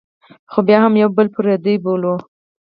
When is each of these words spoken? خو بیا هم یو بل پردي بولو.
خو 0.51 0.59
بیا 0.67 0.77
هم 0.83 0.93
یو 1.01 1.09
بل 1.17 1.27
پردي 1.35 1.75
بولو. 1.83 2.15